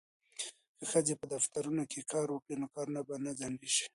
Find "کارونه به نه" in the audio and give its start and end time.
2.75-3.31